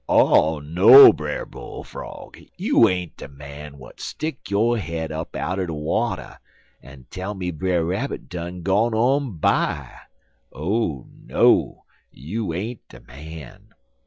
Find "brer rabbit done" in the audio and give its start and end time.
7.51-8.63